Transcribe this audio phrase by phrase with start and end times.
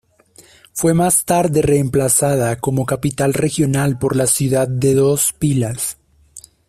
[0.73, 5.99] Fue más tarde reemplazada como capital regional por la ciudad de Dos Pilas.